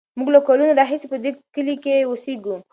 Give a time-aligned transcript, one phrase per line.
[0.17, 2.55] موږ له کلونو راهیسې په دې کلي کې اوسېږو.